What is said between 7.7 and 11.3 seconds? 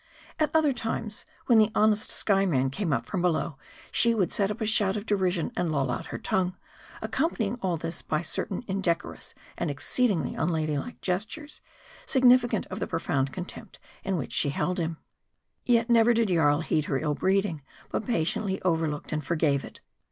this by certain indecorous and exceedingly unladylike ges M A R D